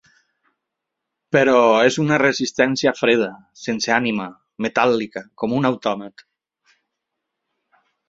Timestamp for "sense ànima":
3.67-4.27